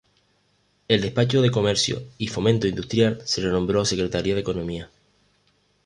[0.87, 4.89] El despacho de Comercio y Fomento Industrial se renombró Secretaría de Economía.